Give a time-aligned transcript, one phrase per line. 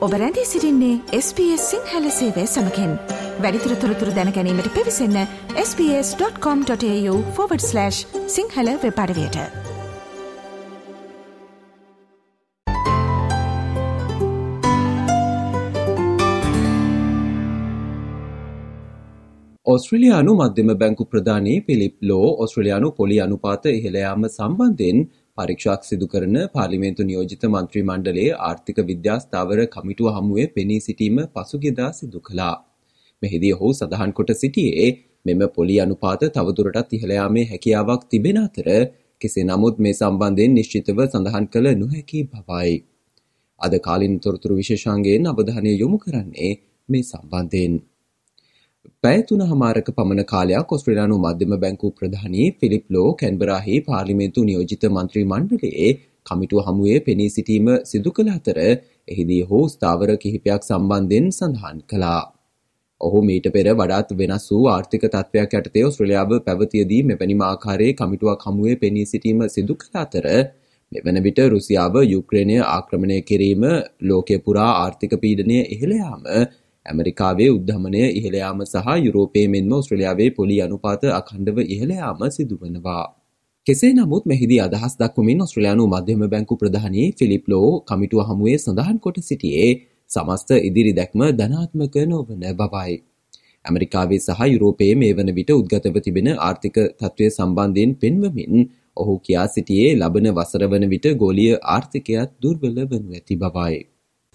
[0.00, 2.98] ඔබ රැඳී සිරින්නේ SBS සිංහල සේවය සමකෙන්.
[3.40, 5.26] වැඩිතුර තොරතුර දැනැනීමට පිවිසන්න
[5.56, 7.90] ps.com.ta/
[8.26, 9.36] සිංහල වෙපඩවයට
[19.66, 25.10] ඔස්ට්‍රලයානු මධ්‍යම බැංකු ප්‍රධානී පිලිප් ලෝ ඔස්ට්‍රලයානු පොලි අනුපාත ඉහළයාම සම්බන්ධයෙන්
[25.40, 31.90] පරීක්ෂාක් සිදු කරන පාර්ලිමේන්තු නියෝජිත මන්ත්‍රී මණ්ඩලයේ ආර්ථික විද්‍යා ස්ථාවර කමිටුව හමුවේ පෙනී සිටීම පසුගියදා
[31.92, 32.56] සිදු කළා.
[33.22, 34.88] මෙහිදී ඔහු සඳහන් කොට සිටියේ
[35.24, 38.68] මෙම පොලි අනුපාත තවදුරටත් ඉහළ යාමේ හැකියාවක් තිබෙන අතර
[39.20, 42.72] කෙසේ නමුත් මේ සම්බන්ධයෙන් නිශ්චිතව සඳහන් කළ නොහැකි බවයි.
[43.60, 46.52] අද කාලින් තොරතුරු විශේෂාංගයෙන් අවධානය යොමු කරන්නේ
[46.88, 47.74] මේ සම්බන්ධයෙන්.
[49.02, 55.24] පැය තුන හමාරක පමණ කාලයක් ඔස්ට්‍රේලියානු මධ්‍යම බැංකු ප්‍රධානී ෆිලිප් ලෝ කැන්බරාහි පාර්ලිමේන්තු නියෝජිත මන්ත්‍රී
[55.24, 55.90] මණ්ඩලයේ
[56.26, 58.58] කමිටුව හමුවේ පෙනී සිටීම සිදු කළ අතර
[59.08, 62.22] එහිදී හෝ ස්ථාවර කිහිපයක් සම්බන්ධයෙන් සඳහන් කළා.
[63.00, 68.78] ඔහු මීට පෙර වඩාත් වෙනස් වූ ආර්ථික තත්ත්වයක් යටතේ ඔස්ට්‍රේලියාව පැවතියදී මෙවැනිම ආකාරයේ කමිටුවක් හමුවේ
[68.78, 70.26] පෙනී සිටීම සිදු කළ අතර
[70.92, 73.68] මෙවන විට රුසියාව යුක්්‍රේණය ආක්‍රමණය කිරීම
[74.08, 76.34] ලෝකය පුරා ආර්ථික පීඩනය ඉහළ යාම
[76.86, 83.04] ඇමරිකාවේ උද්ධමනය ඉහළයාම සහ යුරෝපයේ මෙන්ම ඔස්ට්‍රලියාවේ පොලි අනුපාත අඛණ්ඩව ඉහළයාම සිදුවනවා.
[83.66, 89.18] කෙසේ නමුත් මෙහිදී අදහස් දක්වමින් ඔස්ට්‍රලයානු මධ්‍යම බැංකු ප්‍රධානී ෆිලිප් ලෝ කමිටුව හමුවේ සඳහන් කොට
[89.22, 89.70] සිටියේ
[90.10, 92.96] සමස්ත ඉදිරි දැක්ම ධනාත්මක නොවන බවයි.
[93.64, 98.54] ඇමරිකාවේ සහ යුරෝපයේ මේ වන විට උද්ගතව තිබෙන ආර්ථික තත්ත්වය සම්බන්ධයෙන් පෙන්වමින්
[98.96, 103.80] ඔහු කියා සිටියේ ලබන වසර වන විට ගෝලිය ආර්ථිකයත් දුර්වල වනු ඇති බවයි.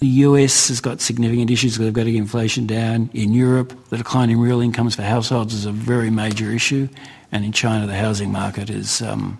[0.00, 1.78] The US has got significant issues.
[1.78, 3.10] They've got to get inflation down.
[3.14, 6.88] In Europe, the decline in real incomes for households is a very major issue.
[7.32, 9.38] And in China, the housing market is, um,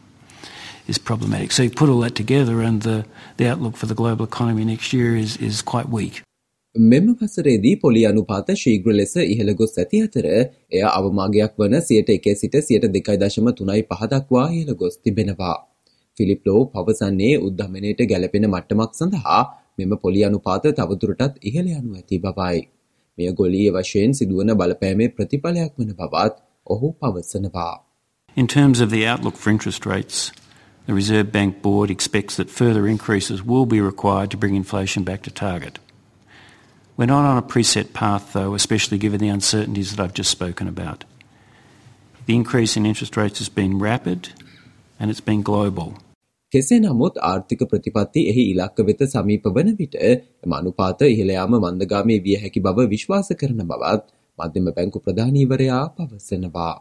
[0.89, 1.53] is problematic.
[1.53, 3.05] So you put all that together, and the,
[3.37, 6.23] the outlook for the global economy next year is, is quite weak.
[6.75, 12.35] මෙම වසරේදී පොලි අනුපාත ශීග්‍ර ලෙස ඉහළ ගොස් ඇති අතර එය අවමාගයක් වන සියට එකේ
[12.41, 15.55] සිට සියට දෙකයි දශම තුනයි පහදක්වා ඉහළ ගොස් තිබෙනවා.
[16.17, 19.43] ෆිලිප් ලෝ පවසන්නේ උද්ධමනයට ගැලපෙන මට්ටමක් සඳහා
[19.77, 22.60] මෙම පොලි අනුපාත තවදුරටත් ඉහළ යනු ඇති බවයි.
[23.17, 26.36] මෙය ගොලීය වශයෙන් සිදුවන බලපෑමේ ප්‍රතිඵලයක් වන බවත්
[26.67, 27.76] ඔහු පවසනවා.
[28.38, 30.32] In terms of the outlook for interest rates,
[30.86, 35.22] the Reserve Bank Board expects that further increases will be required to bring inflation back
[35.23, 35.80] to target.
[36.98, 40.67] We're not on a preset path, though, especially given the uncertainties that I've just spoken
[40.67, 41.05] about.
[42.26, 44.30] The increase in interest rates has been rapid
[45.00, 45.98] and it's been global.
[46.55, 52.19] කෙසේ නමුත් ආර්ථික ප්‍රතිපත්ති එහි ඉලක්ක වෙත සමීප වන විට එම අනුපාත ඉහළ යාම මන්දගාමී
[52.27, 54.05] විය හැකි බව විශ්වාස කරන බවත්
[54.39, 56.75] මධ්‍යම බැංකු ප්‍රධානීවරයා පවසනවා.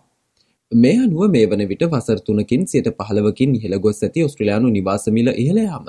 [0.72, 5.60] මේ අනුව මේ වන විට වසර තුනකින් සියට පහළවකින් ඉහළ ගොස් ඇති ඔස්ට්‍රලයානු නිවාසමිල ඉහළ
[5.60, 5.86] යාම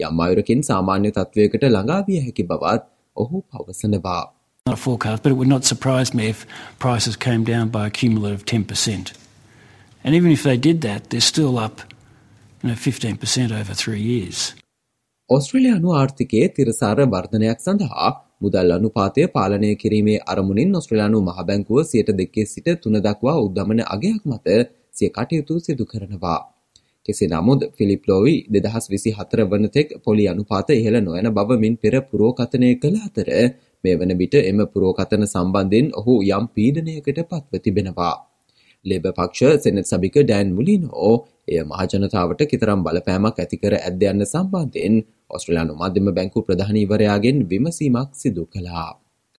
[0.00, 2.82] යම් අයුරකින් සාමාන්‍ය තත්ත්වයකට ළඟා විය හැකි බවත්
[3.16, 4.22] ඔහු පවසනවා.
[4.66, 6.46] Not a forecast, but it would not surprise me if
[6.78, 9.12] prices came down by a cumulative 10%.
[10.04, 11.91] And even if they did that, they're still up you know,
[12.64, 14.40] 15% over three years.
[15.30, 22.68] ඔස්ට්‍රලයානු ආර්ථිකයේ තිරසාර වර්ධනයක් සඳහා මුදල් අනුපාතය පාලනය කිරීමේ අරමුණින් ඔස්ට්‍රලයානු මහබැංකුව සියට දෙකේ සිට
[22.82, 24.46] තුන දක්වා උද්දමන අගයක් මත
[24.92, 26.40] සිය කටයුතු සිදු කරනවා.
[27.06, 32.70] කෙසේ නමුත් ෆිලිප් ලෝවි දෙදහස් විසි හතර වනතෙක් පොලි අනුපාත ඉහළ නොයන බවමින් පෙර පුරෝකථනය
[32.82, 33.28] කළ අතර
[33.84, 38.16] මේ වන විට එම පුරෝකථන සම්බන්ධයෙන් ඔහු යම් පීඩනයකට පත්ව තිබෙනවා.
[38.84, 41.12] ලේබ පක්ෂ සෙනත් සභික ඩෑන් මුලිනෝ
[41.48, 44.98] එය මහජනතාවට කිතරම් බලපෑමක් ඇතිකර ඇද්ද යන්න සම්බන්ධයෙන්
[45.36, 48.90] ඔස්ට්‍රලයානු මධ්‍යම බැංකු ප්‍රධානීවරයාගෙන් විමසීමක් සිදු කළා.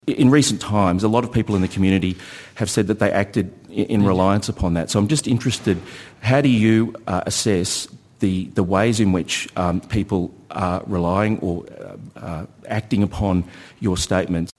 [0.08, 2.16] In recent times, a lot of people in the community
[2.56, 4.90] have said that they acted in reliance upon that.
[4.90, 5.76] So I'm just interested,
[6.20, 7.86] how do you uh, assess
[8.19, 13.44] the, the ways in which um, people are relying or uh, uh, acting upon
[13.80, 14.50] your statements?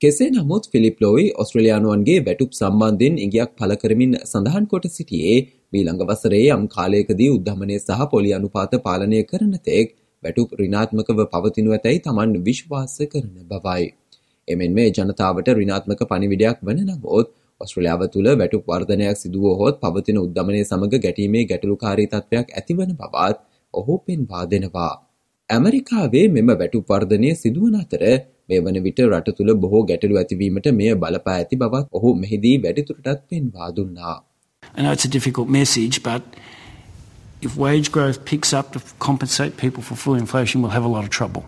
[0.00, 5.36] කෙසේ නමුත් Philip ලෝයි ඔස්ට්‍රලයානුවන්ගේ වැටුප් සම්බන්ධයෙන් ඉගයක් පල කරමින් සඳහන් කොට සිටියේ
[5.72, 12.02] මීළඟ වසරේ යම් කාලයකදී උද්ධමනය සහ පොලි අනුපාත පාලනය කරන තෙක් වැටුප් රිනාත්මකව පවතිනු ඇතැයි
[12.04, 13.88] තමන් විශ්වාස කරන බවයි.
[14.48, 21.02] එමෙන් මේ ජනතාවට රිනාත්මක පනිවිඩයක් වන නමුත් ඔස්ට්‍රලියාව තුළ වැටුප් වර්ධනයක් සිදුවහොත් පවතින උද්ධමනය සමඟ
[21.04, 23.38] ගැටීමේ ගැටලුකාරී තත්වයක් ඇතිවන බවත්
[23.74, 24.94] ඔහු පෙන්වා දෙනවා.
[25.50, 28.02] ඇමරිකාවේ මෙම වැටුප් වර්ධනය සිදුවන අතර
[28.48, 33.22] මේ වන විට රට තුළ බොහෝ ගැටලු ඇතිවීමට මෙය බලපා ඇති බවත් ඔහු මෙහිදී වැඩිතුරටත්
[33.28, 34.16] පෙන්වා දුන්නා.
[34.74, 36.22] I know it's a difficult message, but
[37.42, 41.04] if wage growth picks up to compensate people for full inflation, we'll have a lot
[41.04, 41.44] of trouble.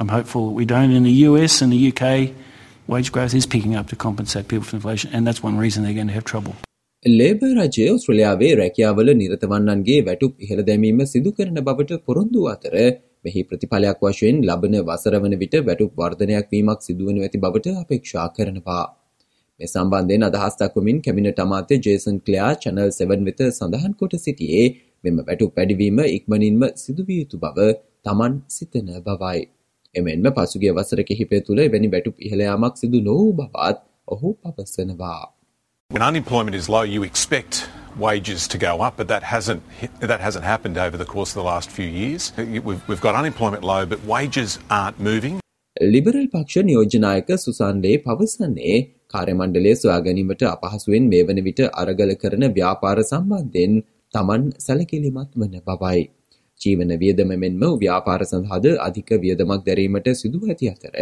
[0.00, 0.90] I'm hopeful we don't.
[0.90, 2.30] In the US and the UK,
[2.86, 5.94] wage growth is picking up to compensate people for inflation, and that's one reason they're
[5.94, 6.56] going to have trouble.
[7.04, 12.74] Labour රජය ඔස්ට්‍රලියාවේ රැකියාවල නිරතවන්නන්ගේ වැටුප් ඉහළ දැමීම සිදු කරන බවට පොරොන්දු අතර
[13.24, 18.84] මෙහි ප්‍රතිඵලයක් වශයෙන් ලබන වසර වන විට වැටුප් වර්ධනයක් වීමක් සිදුවනු ඇති බවට අපේක්ෂා කරනවා.
[19.60, 24.64] මේ සම්බන්ධයෙන් අදහස් දක්වමින් කැබිනට් අමාත්‍ය ජේසන් ක්ලයා චැනල් 7 වෙත සඳහන් කොට සිටියේ
[25.04, 27.68] මෙම වැටුප් වැඩිවීම ඉක්මනින්ම සිදුවිය යුතු බව
[28.06, 29.40] තමන් සිතන බවයි.
[29.94, 35.24] එමෙන්ම පසුගිය වසර කිහිපය තුළ එවැනි වැටුප් ඉහළ යාමක් සිදු නොවූ බවත් ඔහු පවසනවා.
[35.90, 37.62] When unemployment is low, you expect
[37.98, 39.62] wages to go up, but that hasn't
[40.12, 42.22] that hasn't happened over the course of the last few years.
[42.66, 45.36] We've, we've got unemployment low, but wages aren't moving.
[45.76, 48.76] Liberal පක්ෂ නියෝජනායක සුසන්ලේ පවසන්නේ
[49.16, 53.74] කාර්යමණ්ඩලය සොයා ගැනීමට අපහසුවෙන් මේ වන විට අරගල කරන ව්‍යාපාර සම්බන්ධයෙන්
[54.14, 56.02] තමන් සැලකිලිමත් වන බවයි.
[56.60, 60.94] ජීවන වියදම මෙන්ම ව්‍යාපාර සඳහාද අධික වියදමක් දැරීමට සිදුව ඇති අතර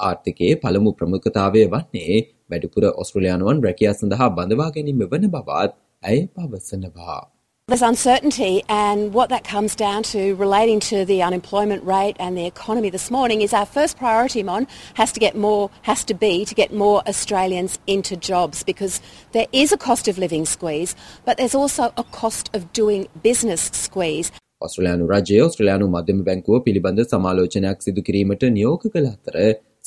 [0.00, 2.18] ආර්ථිකයේ පළමු ප්‍රමුඛතාවය වන්නේ
[2.50, 5.72] වැඩිපුර ඔස්ට්‍රලයානුවන් රැකියා සඳහා බඳවා ගැනීම වන බවත්
[6.02, 7.22] ඇය පවසනවා.
[7.68, 12.44] There's uncertainty, and what that comes down to relating to the unemployment rate and the
[12.44, 16.44] economy this morning is our first priority, Mon, has to get more, has to be
[16.44, 19.00] to get more Australians into jobs because
[19.30, 23.70] there is a cost of living squeeze, but there's also a cost of doing business
[23.72, 24.32] squeeze.
[24.60, 29.38] ඔස්ට්‍රලයානු රජය ඔස්ට්‍රලයානු මධ්‍යම බැංකුව පිළිබඳ සමාලෝචනයක් සිදු කිරීමට නියෝග කළ අතර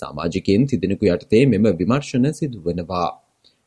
[0.01, 3.05] සාමාජිකයන් තිදෙනෙකු යටතේ මෙම විමර්ශන සිදුවනවා.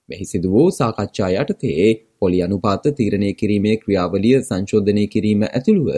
[0.09, 1.89] මෙහි සිදු වූ සාකච්ඡා යටතේ
[2.19, 5.89] පොලි අනුපාත තීරණය කිරීමේ ක්‍රියාවලිය සංශෝධනය කිරීම ඇතුළුව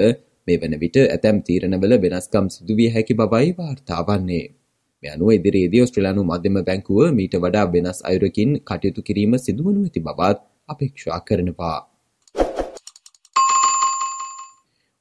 [0.46, 4.46] මේ වන විට ඇතැම් තීරණවල වෙනස්කම් සිදුවිය හැකි බවයි වාර්තා වන්නේ.
[5.02, 10.40] මේ අනුව ඉදිරියේදී ඔස්ට්‍රේලියානු මධ්‍යම බැංකුව මීට වඩා වෙනස් අයුරකින් කටයුතු කිරීම සිදුවනු ඇති බවත්
[10.68, 11.78] අපේක්ෂා කරනවා.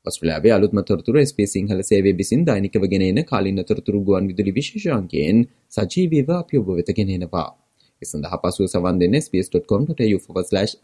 [0.06, 6.30] ඔස්ට්‍රේලියාවේ අලුත්ම තොරතුරු SBS සිංහල සේවය විසින් දෛනිකව ගෙනෙන කාලින තොරතුරු ගුවන් විදුලි විශේෂාංකයෙන් සජීවීව
[6.38, 7.50] අපි ඔබ වෙත ගෙනෙනවා.
[8.01, 10.19] ඒ සඳහා පසුව සවන් දෙන්න sbs.com.au/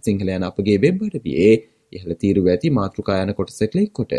[0.07, 1.53] සිංහල යන අපගේ වෙබ් අඩවියේ
[1.93, 4.15] ඉහළ තීරුව ඇති මාතෘකා යන කොටස ක්ලික් කොට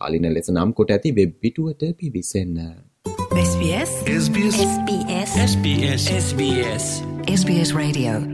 [0.00, 2.60] කාලින ලෙස නම් කොට ඇති වෙබ් පිටුවට පිවිසෙන්න.
[3.48, 6.86] SBS SBS SBS SBS SBS
[7.32, 8.33] SBS Radio